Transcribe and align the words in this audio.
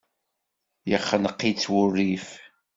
Yexneq-itt 0.89 1.63
wurrif. 1.71 2.27